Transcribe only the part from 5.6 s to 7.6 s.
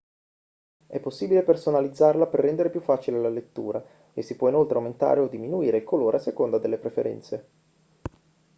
il colore a seconda delle preferenze